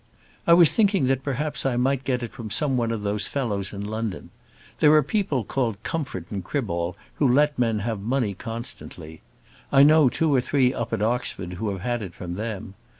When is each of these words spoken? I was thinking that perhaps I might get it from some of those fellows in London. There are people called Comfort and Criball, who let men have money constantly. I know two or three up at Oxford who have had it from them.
I 0.47 0.53
was 0.53 0.71
thinking 0.71 1.05
that 1.05 1.21
perhaps 1.21 1.63
I 1.63 1.77
might 1.77 2.03
get 2.03 2.23
it 2.23 2.31
from 2.31 2.49
some 2.49 2.79
of 2.79 3.03
those 3.03 3.27
fellows 3.27 3.71
in 3.71 3.85
London. 3.85 4.31
There 4.79 4.91
are 4.95 5.03
people 5.03 5.43
called 5.43 5.83
Comfort 5.83 6.25
and 6.31 6.43
Criball, 6.43 6.95
who 7.17 7.27
let 7.27 7.59
men 7.59 7.77
have 7.85 7.99
money 8.01 8.33
constantly. 8.33 9.21
I 9.71 9.83
know 9.83 10.09
two 10.09 10.33
or 10.33 10.41
three 10.41 10.73
up 10.73 10.91
at 10.91 11.03
Oxford 11.03 11.53
who 11.53 11.69
have 11.69 11.81
had 11.81 12.01
it 12.01 12.15
from 12.15 12.33
them. 12.33 12.73